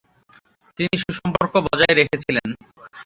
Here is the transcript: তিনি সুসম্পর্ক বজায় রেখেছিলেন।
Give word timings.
তিনি 0.77 0.93
সুসম্পর্ক 1.03 1.53
বজায় 1.65 1.95
রেখেছিলেন। 1.99 2.49